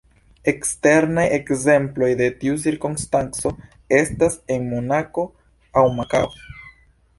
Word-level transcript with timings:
Ekstremaj 0.51 1.25
ekzemploj 1.35 2.09
de 2.21 2.29
tiu 2.39 2.57
cirkonstanco 2.65 3.53
estas 4.01 4.41
en 4.57 4.67
Monako 4.75 5.29
aŭ 5.83 5.87
Makao. 6.03 6.35